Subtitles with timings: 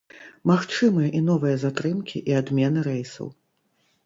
[0.51, 3.31] Магчымыя і новыя затрымкі і адмены рэйсаў.